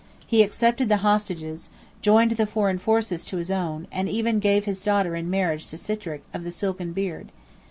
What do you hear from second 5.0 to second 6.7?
in marriage to Sitrick of "the